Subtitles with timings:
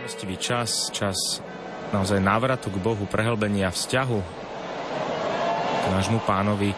[0.00, 1.44] Milostivý čas, čas
[1.92, 4.20] naozaj návratu k Bohu, prehlbenia vzťahu
[5.76, 6.72] k nášmu pánovi.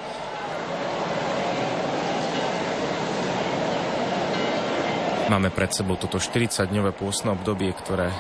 [5.31, 8.11] Máme pred sebou toto 40-dňové pôstne obdobie, ktoré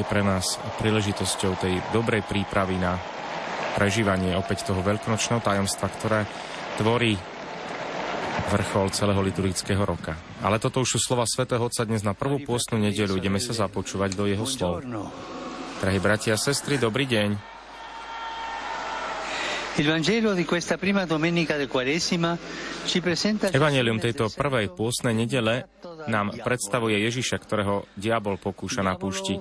[0.00, 2.96] je pre nás príležitosťou tej dobrej prípravy na
[3.76, 6.24] prežívanie opäť toho veľkonočného tajomstva, ktoré
[6.80, 7.35] tvorí
[8.46, 10.14] vrchol celého liturgického roka.
[10.42, 13.18] Ale toto už sú slova svätého Otca dnes na prvú pôstnu nedeľu.
[13.18, 14.86] Ideme sa započúvať do jeho slov.
[15.82, 17.56] Drahí bratia a sestry, dobrý deň.
[23.52, 25.68] Evangelium tejto prvej pôstnej nedele
[26.08, 29.36] nám predstavuje Ježiša, ktorého diabol pokúša na púšti.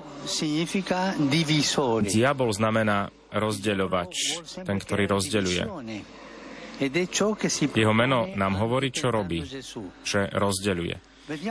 [2.04, 4.14] Diabol znamená rozdeľovač,
[4.68, 5.64] ten, ktorý rozdeľuje.
[7.76, 9.44] Jeho meno nám hovorí, čo robí,
[10.04, 10.96] že rozdeľuje.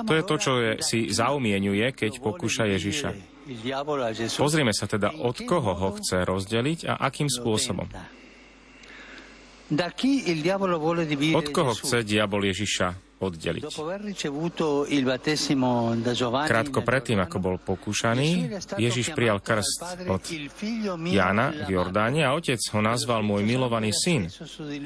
[0.07, 3.11] To je to, čo je, si zaumienuje, keď pokúša Ježiša.
[4.39, 7.91] Pozrime sa teda, od koho ho chce rozdeliť a akým spôsobom.
[11.35, 13.63] Od koho chce diabol Ježiša oddeliť.
[16.45, 20.23] Krátko predtým, ako bol pokúšaný, Ježiš prijal krst od
[21.09, 24.27] Jána v Jordáne a otec ho nazval môj milovaný syn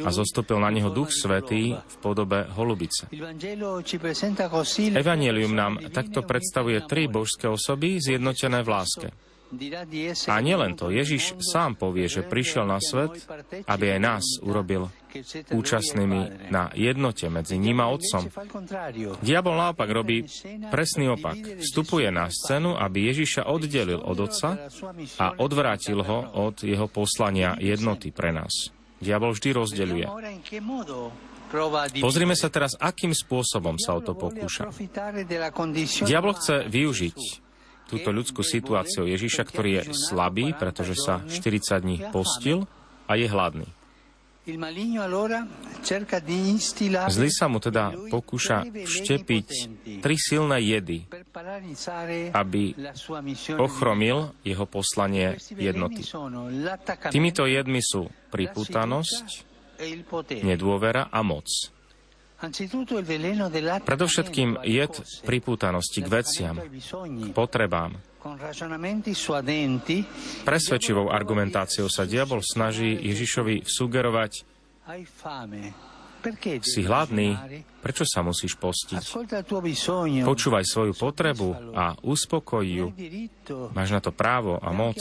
[0.05, 3.09] a zostúpil na neho duch svetý v podobe holubice.
[4.93, 9.09] Evangelium nám takto predstavuje tri božské osoby zjednotené v láske.
[10.29, 13.25] A nielen to, Ježiš sám povie, že prišiel na svet,
[13.65, 14.93] aby aj nás urobil
[15.49, 18.29] účastnými na jednote medzi ním a Otcom.
[19.25, 20.29] Diabol naopak robí
[20.69, 21.65] presný opak.
[21.65, 24.69] Vstupuje na scénu, aby Ježiša oddelil od Otca
[25.17, 28.69] a odvrátil ho od jeho poslania jednoty pre nás.
[29.01, 30.07] Diabol vždy rozdeľuje.
[32.05, 34.69] Pozrime sa teraz, akým spôsobom sa o to pokúša.
[36.05, 37.48] Diabol chce využiť
[37.89, 42.69] túto ľudskú situáciu Ježiša, ktorý je slabý, pretože sa 40 dní postil
[43.09, 43.69] a je hladný.
[47.09, 49.49] Zlý sa mu teda pokúša vštepiť
[50.01, 51.05] tri silné jedy,
[52.33, 52.73] aby
[53.61, 56.01] ochromil jeho poslanie jednoty.
[57.13, 59.45] Týmito jedmi sú priputanosť,
[60.41, 61.45] nedôvera a moc.
[63.83, 64.93] Predovšetkým jed
[65.27, 67.99] pripútanosti k veciam, k potrebám.
[70.47, 74.33] Presvedčivou argumentáciou sa diabol snaží Ježišovi sugerovať
[76.67, 77.39] si hladný,
[77.79, 79.03] prečo sa musíš postiť?
[80.27, 82.91] Počúvaj svoju potrebu a uspokoj ju.
[83.71, 84.99] Máš na to právo a moc.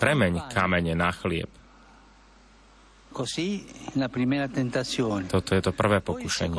[0.00, 1.61] Premeň kamene na chlieb.
[5.28, 6.58] Toto je to prvé pokušenie.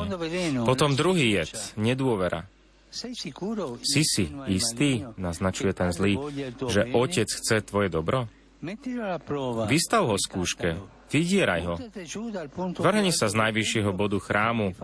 [0.64, 2.46] Potom druhý jed, nedôvera.
[2.94, 6.14] Si si istý, naznačuje ten zlý,
[6.70, 8.30] že otec chce tvoje dobro?
[9.66, 10.78] Vystav ho skúške,
[11.10, 11.76] vydieraj ho.
[12.80, 14.78] Vrhni sa z najvyššieho bodu chrámu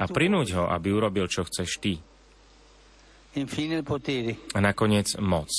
[0.00, 2.00] a prinúď ho, aby urobil, čo chceš ty.
[4.54, 5.50] A nakoniec moc.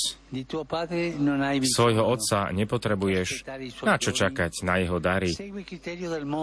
[1.64, 3.30] Svojho otca nepotrebuješ
[3.84, 5.32] na čo čakať na jeho dary.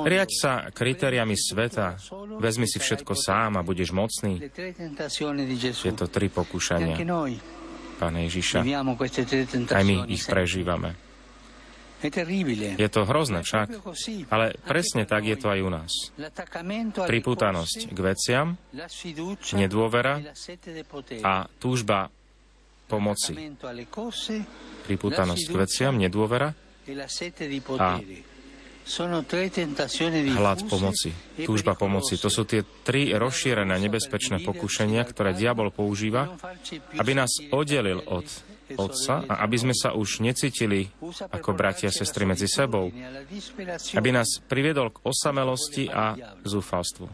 [0.04, 1.96] Riaď sa kritériami sveta,
[2.36, 4.40] vezmi si všetko sám a budeš mocný.
[5.84, 6.96] Je to tri pokúšania.
[8.02, 8.66] Pane Ježiša,
[9.72, 11.11] aj my ich prežívame.
[12.02, 13.68] Je to hrozné však,
[14.28, 15.92] ale presne tak je to aj u nás.
[17.06, 18.46] Pripútanosť k veciam,
[19.54, 20.18] nedôvera
[21.22, 22.10] a túžba
[22.90, 23.32] pomoci.
[24.84, 26.50] Pripútanosť k veciam, nedôvera
[27.78, 27.90] a
[30.34, 31.14] hlad pomoci,
[31.46, 32.18] túžba pomoci.
[32.18, 36.34] To sú tie tri rozšírené nebezpečné pokušenia, ktoré diabol používa,
[36.98, 38.26] aby nás oddelil od
[38.78, 40.88] Otca a aby sme sa už necítili
[41.28, 42.88] ako bratia a sestry medzi sebou,
[43.96, 47.06] aby nás priviedol k osamelosti a zúfalstvu.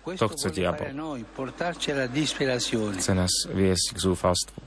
[0.00, 0.88] To chce diabol.
[2.96, 4.60] Chce nás viesť k zúfalstvu.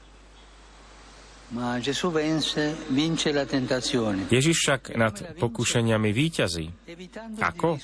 [4.33, 6.65] Ježiš však nad pokušeniami výťazí.
[7.37, 7.77] Ako?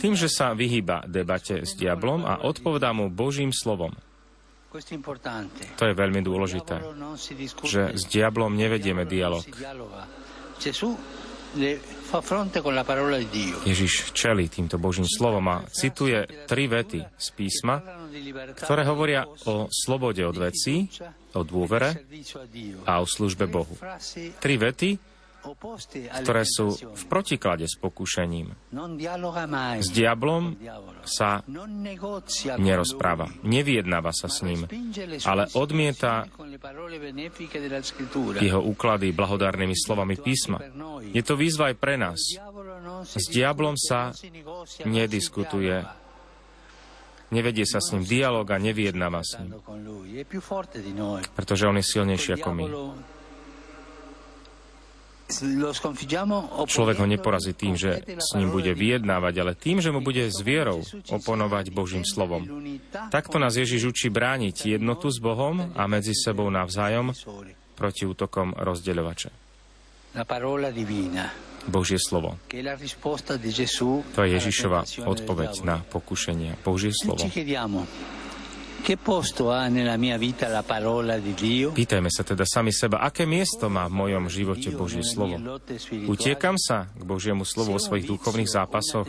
[0.00, 3.92] Tým, že sa vyhýba debate s diablom a odpovedá mu Božím slovom.
[5.76, 6.76] To je veľmi dôležité,
[7.64, 9.44] že s diablom nevedieme dialog.
[13.64, 17.80] Ježiš čeli týmto Božím slovom a cituje tri vety z písma,
[18.60, 20.90] ktoré hovoria o slobode od vecí,
[21.32, 21.96] o dôvere
[22.84, 23.72] a o službe Bohu.
[24.40, 25.15] Tri vety,
[26.24, 28.56] ktoré sú v protiklade s pokušením.
[29.78, 30.56] S diablom
[31.06, 31.44] sa
[32.58, 34.66] nerozpráva, nevyjednáva sa s ním,
[35.22, 36.26] ale odmieta
[38.40, 40.58] jeho úklady blahodárnymi slovami písma.
[41.12, 42.20] Je to výzva aj pre nás.
[43.06, 44.10] S diablom sa
[44.82, 45.84] nediskutuje,
[47.30, 49.54] nevedie sa s ním dialog a nevyjednáva s ním.
[51.34, 52.66] Pretože on je silnejší ako my.
[56.66, 60.38] Človek ho neporazí tým, že s ním bude vyjednávať, ale tým, že mu bude s
[60.38, 62.46] vierou oponovať Božím slovom.
[63.10, 67.10] Takto nás Ježiš učí brániť jednotu s Bohom a medzi sebou navzájom
[67.74, 69.34] proti útokom rozdeľovača.
[71.66, 72.38] Božie slovo.
[74.14, 76.62] To je Ježišova odpoveď na pokušenie.
[76.62, 77.26] Božie slovo.
[81.72, 85.38] Pýtajme sa teda sami seba, aké miesto má v mojom živote Božie slovo.
[86.06, 89.06] Utiekam sa k Božiemu slovu o svojich duchovných zápasoch.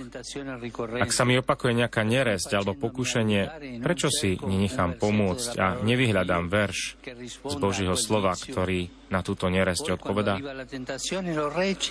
[0.97, 3.41] Ak sa mi opakuje nejaká neresť alebo pokušenie,
[3.83, 6.97] prečo si nenechám pomôcť a nevyhľadám verš
[7.45, 10.39] z Božieho slova, ktorý na túto neresť odpovedá.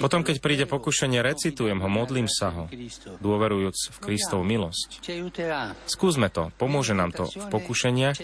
[0.00, 2.64] Potom, keď príde pokušenie, recitujem ho, modlím sa ho,
[3.20, 5.00] dôverujúc v Kristov milosť.
[5.88, 8.16] Skúsme to, pomôže nám to v pokušeniach,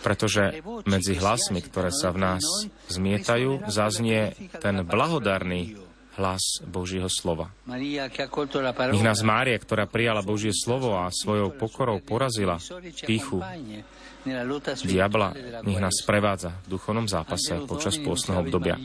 [0.00, 2.44] pretože medzi hlasmi, ktoré sa v nás
[2.88, 5.76] zmietajú, zaznie ten blahodárny
[6.20, 7.48] hlas Božieho slova.
[7.64, 12.60] Nech nás Mária, ktorá prijala Božie slovo a svojou pokorou porazila
[13.08, 13.40] píchu,
[14.84, 15.34] diabla,
[15.64, 18.76] nech nás prevádza v duchovnom zápase počas pôstneho obdobia.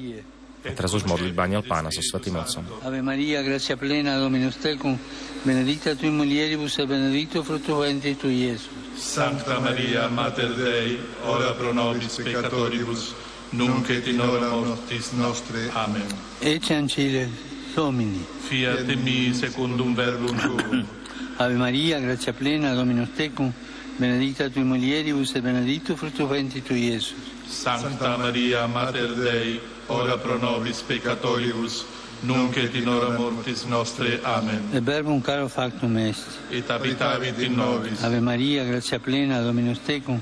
[0.65, 2.65] A teraz už modlitba aniel pána so Svetým Otcom.
[2.81, 4.97] Ave Maria, gracia plena, Dominus tecum,
[5.45, 8.73] benedicta tui mulieribus e benedictus fructus ventris tui, Iesus.
[8.97, 10.97] Sancta Maria, Mater Dei,
[11.29, 13.13] ora pro nobis peccatoribus,
[13.53, 15.69] nunc et in hora mortis nostre.
[15.77, 16.09] Amen.
[16.41, 17.29] Ecce ancile
[17.75, 18.25] Domini.
[18.49, 20.81] Fiat mi secundum verbum tuum.
[21.37, 23.53] Ave Maria, gracia plena, Dominus tecum,
[23.97, 27.17] benedicta tui mulieribus e benedictus fructus ventris tui, Iesus.
[27.47, 31.85] Sancta Maria, Mater Dei, ora pro nobis peccatoribus,
[32.21, 34.19] nunc et in hora mortis nostre.
[34.23, 34.61] Amen.
[34.73, 36.25] E verbum caro factum est.
[36.49, 38.03] Et habitavit in nobis.
[38.03, 40.19] Ave Maria, gracia plena, Dominus tecum,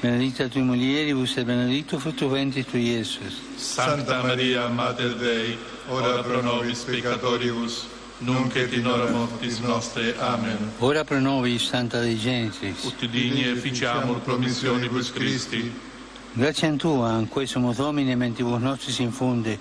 [0.00, 3.40] benedicta tui mulieribus e benedictus fructus ventris tui, Iesus.
[3.56, 5.58] Santa Maria, Mater Dei,
[5.88, 7.86] ora pro nobis peccatoribus,
[8.18, 10.14] nunc et in hora mortis nostre.
[10.18, 10.72] Amen.
[10.78, 12.84] Ora pro nobis, Santa Dei Genitrix.
[12.84, 15.72] Ut digni efficiamur promissionibus Christi.
[16.32, 19.58] Grazie a Tua, in sumus Domine, mentibus nostris infunde,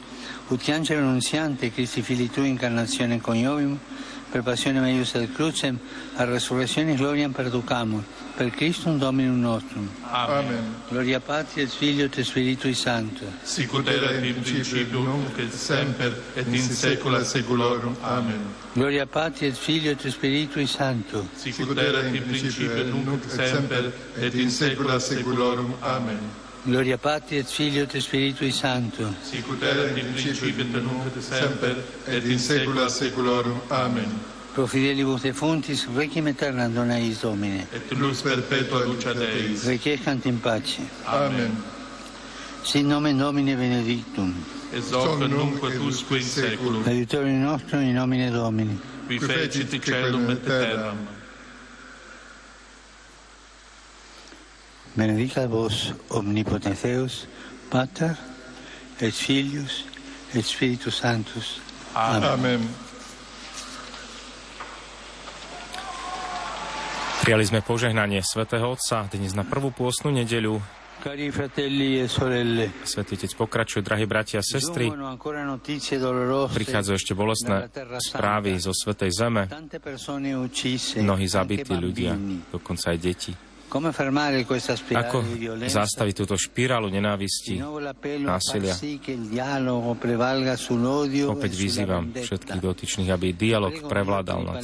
[0.49, 5.77] ut angelo annunziante, Christi Fili Tui, incarnazione coniovim, per passione meius ad crucem,
[6.15, 8.03] a resurrezione gloriam perducamur,
[8.35, 9.89] per Christum Dominum nostrum.
[10.11, 10.75] Amen.
[10.89, 13.25] Gloria Patri et Filio et Spiritui Sancto.
[13.43, 17.95] Sicut erat in principio, nunc et semper, et in saecula saeculorum.
[18.01, 18.53] Amen.
[18.73, 21.27] Gloria Patri et Filio et Spiritui Sancto.
[21.35, 25.73] Sicut erat in principio, nunc et semper, et in saecula saeculorum.
[25.81, 26.43] Amen.
[26.65, 29.13] Gloria Patri et Filio et Spiritui Sancto.
[29.21, 31.75] Sicut erat in principio et nunc et semper
[32.07, 33.61] et in saecula saeculorum.
[33.69, 34.09] Amen.
[34.55, 37.67] Pro fidelibus defuntis requiem aeternam dona eis Domine.
[37.71, 39.63] Et lux perpetua lucia Deis.
[39.67, 40.81] Requiescant in pace.
[41.05, 41.55] Amen.
[42.63, 44.33] Sin nomen Domine benedictum.
[44.73, 46.83] Ex hoc nunc et usque in saeculum.
[46.87, 48.79] Aiutorium nostrum in nomine Domini.
[49.07, 50.97] Qui fecit caelum et terram
[54.95, 57.27] Benedicat vos omnipotens Deus,
[57.67, 58.15] Pater,
[59.03, 59.83] et Filius,
[60.33, 61.59] et Spiritus Sanctus.
[61.91, 62.23] Amen.
[62.23, 62.61] Amen.
[67.27, 70.63] Prijali sme požehnanie svätého Otca dnes na prvú pôstnu nedeľu.
[71.05, 72.07] E
[72.87, 74.89] Svetý Otec pokračuje, drahí bratia a sestry.
[76.49, 77.67] Prichádzajú ešte bolestné
[77.99, 79.43] správy zo Svetej Zeme.
[81.03, 82.15] Mnohí zabití ľudia,
[82.49, 83.33] dokonca aj deti.
[84.95, 85.17] Ako
[85.67, 87.59] zastaviť túto špirálu nenávisti?
[88.21, 88.75] násilia.
[91.27, 94.61] Opäť e vyzývam všetkých dotyčných, aby dialog prevládal nad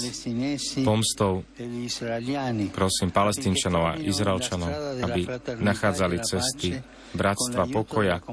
[0.85, 1.43] pomstou.
[1.57, 4.69] e Prosím palestínčanov a Izraelčanov,
[5.03, 5.21] aby
[5.59, 6.77] nachádzali cesty
[7.11, 8.23] bratstva, pokoja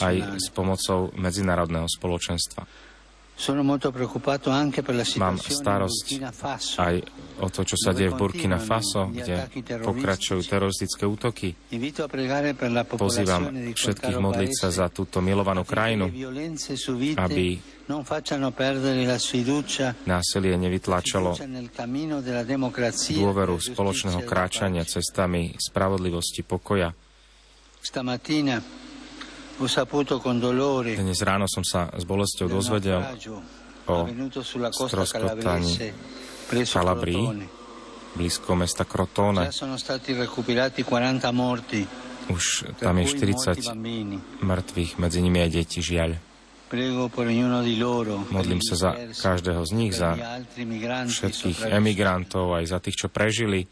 [0.00, 2.91] aj s pomocou medzinárodného spoločenstva.
[5.18, 6.06] Mám starosť
[6.78, 6.94] aj
[7.42, 9.50] o to, čo sa deje v Burkina Faso, kde
[9.82, 11.50] pokračujú teroristické útoky.
[12.94, 13.42] Pozývam
[13.74, 16.06] všetkých modliť sa za túto milovanú krajinu,
[17.18, 17.46] aby
[20.06, 21.30] násilie nevytlačalo
[23.10, 26.94] dôveru spoločného kráčania cestami spravodlivosti, pokoja.
[29.60, 33.04] Dnes ráno som sa s bolestou dozvedel
[33.86, 34.08] o
[34.72, 35.92] stroskotaní
[36.64, 37.48] Calabrii,
[38.16, 39.48] blízko mesta Crotone.
[42.30, 42.44] Už
[42.78, 43.74] tam je 40
[44.40, 46.16] mŕtvych, medzi nimi aj deti, žiaľ.
[48.32, 50.16] Modlím sa za každého z nich, za
[51.04, 53.68] všetkých emigrantov, aj za tých, čo prežili.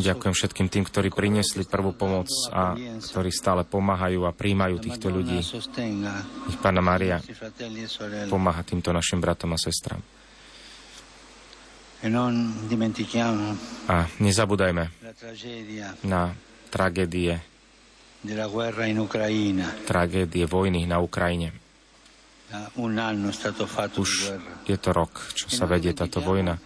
[0.00, 5.38] Ďakujem všetkým tým, ktorí priniesli prvú pomoc a ktorí stále pomáhajú a príjmajú týchto ľudí.
[6.50, 7.22] Ich Pána Mária
[8.26, 10.02] pomáha týmto našim bratom a sestram.
[13.86, 14.84] A nezabúdajme
[16.02, 16.34] na
[16.74, 17.38] tragédie
[19.88, 21.56] tragédie vojny na Ukrajine.
[23.96, 24.16] Už
[24.66, 26.58] je to rok, čo sa vedie táto vojna.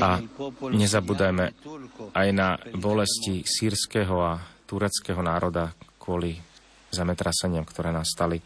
[0.00, 0.10] A
[0.72, 1.44] nezabúdajme
[2.16, 6.40] aj na bolesti sírskeho a tureckého národa kvôli
[6.88, 8.40] zemetraseniam, ktoré nastali.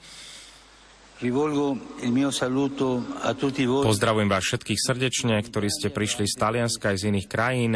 [3.61, 7.75] Pozdravujem vás všetkých srdečne, ktorí ste prišli z Talianska aj z iných krajín,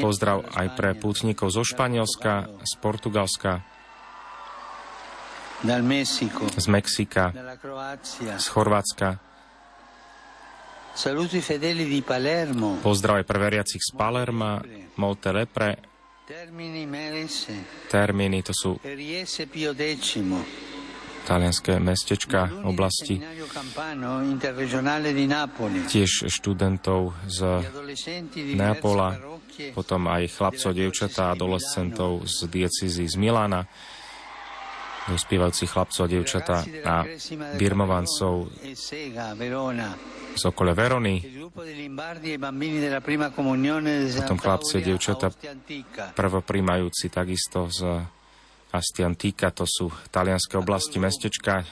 [0.00, 3.60] Pozdrav aj pre pútnikov zo Španielska, z Portugalska,
[6.56, 7.36] z Mexika,
[8.40, 9.25] z Chorvátska.
[12.80, 14.64] Pozdrav pre veriacich z Palerma,
[14.96, 15.76] Molte Lepre,
[17.86, 18.80] Termini, to sú
[21.26, 23.18] talianské mestečka oblasti,
[25.90, 27.38] tiež študentov z
[28.54, 29.18] Neapola,
[29.74, 33.66] potom aj chlapcov, dievčatá, adolescentov z diecizy z Milána,
[35.06, 37.06] dospievajúcich chlapcov a dievčatá a
[37.54, 38.50] birmovancov
[40.36, 41.22] z okolia Verony,
[44.20, 45.26] potom chlapci a dievčatá
[46.12, 47.80] prvoprímajúci takisto z
[48.76, 51.64] Astiantica, to sú talianské oblasti, mestečka.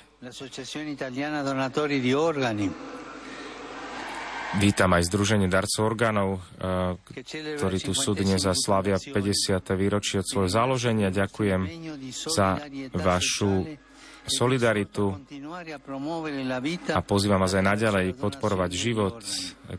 [4.54, 6.94] Vítam aj Združenie darcov orgánov, eh,
[7.58, 9.75] ktorí tu sú dnes a slavia 50.
[9.75, 11.11] výročie od svojho založenia.
[11.11, 11.62] Ďakujem
[12.14, 12.62] za
[12.94, 13.66] vašu
[14.25, 15.12] solidaritu
[16.88, 19.20] a pozývam vás aj naďalej podporovať život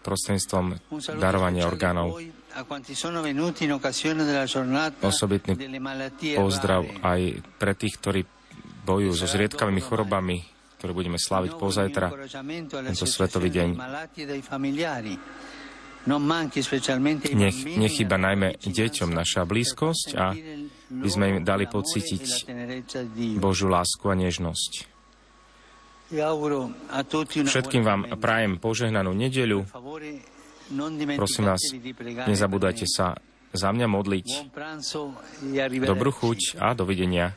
[0.05, 0.77] prostredníctvom
[1.17, 2.21] darovania orgánov.
[5.01, 5.53] Osobitný
[6.37, 7.21] pozdrav aj
[7.57, 8.21] pre tých, ktorí
[8.85, 10.54] bojujú so zriedkavými chorobami,
[10.85, 12.13] ktoré budeme slaviť pozajtra,
[12.85, 13.69] tento svetový deň.
[17.33, 20.37] Nech nechyba najmä deťom naša blízkosť a
[20.93, 22.45] by sme im dali pocítiť
[23.41, 24.93] Božú lásku a nežnosť.
[27.49, 29.65] Všetkým vám prajem požehnanú nedeľu.
[31.17, 31.61] Prosím vás,
[32.29, 33.17] nezabúdajte sa
[33.49, 34.27] za mňa modliť.
[35.81, 37.33] Dobrú chuť a dovidenia.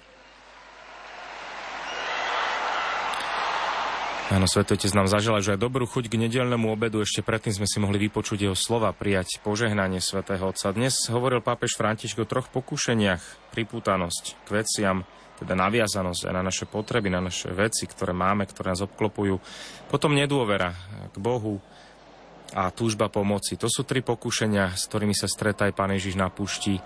[4.29, 7.01] Áno, Svetotec nám zažila, že aj dobrú chuť k nedelnému obedu.
[7.01, 10.69] Ešte predtým sme si mohli vypočuť jeho slova, prijať požehnanie Svetého Otca.
[10.69, 13.25] Dnes hovoril pápež František o troch pokúšeniach.
[13.57, 15.09] Pripútanosť k veciam,
[15.41, 19.41] teda naviazanosť aj na naše potreby, na naše veci, ktoré máme, ktoré nás obklopujú.
[19.89, 20.77] Potom nedôvera
[21.09, 21.65] k Bohu
[22.53, 23.57] a túžba pomoci.
[23.57, 26.77] To sú tri pokúšenia, s ktorými sa stretá aj Pán Ježiš na púšti.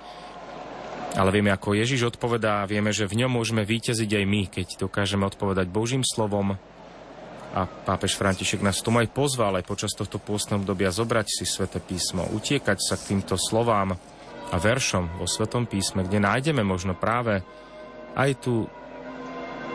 [1.18, 5.26] Ale vieme, ako Ježiš odpovedá, vieme, že v ňom môžeme vyťaziť aj my, keď dokážeme
[5.26, 6.54] odpovedať Božím slovom,
[7.52, 11.85] a pápež František nás tomu aj pozval aj počas tohto pôstneho obdobia zobrať si sväté
[11.85, 13.92] písmo, utiekať sa k týmto slovám
[14.52, 17.44] a veršom vo Svetom písme, kde nájdeme možno práve
[18.16, 18.64] aj tú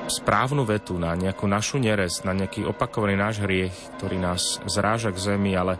[0.10, 5.34] správnu vetu na nejakú našu nerez, na nejaký opakovaný náš hriech, ktorý nás zráža k
[5.34, 5.78] zemi, ale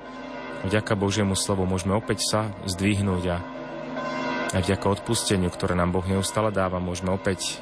[0.68, 3.38] vďaka Božiemu slovu môžeme opäť sa zdvihnúť a
[4.54, 7.60] aj vďaka odpusteniu, ktoré nám Boh neustále dáva, môžeme opäť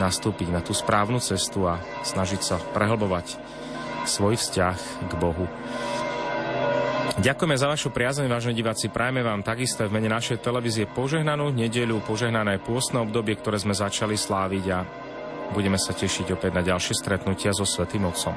[0.00, 3.36] nastúpiť na tú správnu cestu a snažiť sa prehlbovať
[4.08, 5.46] svoj vzťah k Bohu.
[7.16, 8.92] Ďakujeme za vašu priazeň, vážne diváci.
[8.92, 14.20] Prajme vám takisto v mene našej televízie požehnanú nedeľu, požehnané pôstne obdobie, ktoré sme začali
[14.20, 14.84] sláviť a
[15.56, 18.36] budeme sa tešiť opäť na ďalšie stretnutia so Svetým Otcom.